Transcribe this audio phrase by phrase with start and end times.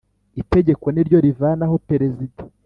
[0.41, 2.41] itegeko niryo rivanaho perezida